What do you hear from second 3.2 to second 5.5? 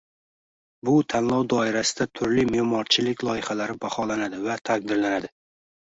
loyihalari baholanadi va taqdirlanadi.